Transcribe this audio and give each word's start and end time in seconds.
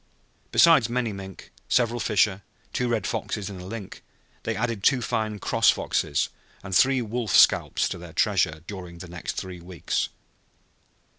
Besides 0.51 0.89
many 0.89 1.13
mink, 1.13 1.51
several 1.69 1.99
fisher, 1.99 2.41
two 2.73 2.87
red 2.87 3.05
foxes 3.05 3.51
and 3.51 3.61
a 3.61 3.65
lynx, 3.67 3.99
they 4.41 4.55
added 4.55 4.81
two 4.81 4.99
fine 4.99 5.37
"cross" 5.37 5.69
foxes 5.69 6.29
and 6.63 6.75
three 6.75 7.03
wolf 7.03 7.35
scalps 7.35 7.87
to 7.89 7.99
their 7.99 8.11
treasure 8.13 8.63
during 8.65 8.97
the 8.97 9.07
next 9.07 9.33
three 9.33 9.61
weeks. 9.61 10.09